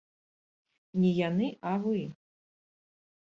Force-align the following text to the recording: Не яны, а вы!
Не 1.03 1.11
яны, 1.17 1.47
а 1.71 1.73
вы! 1.83 1.99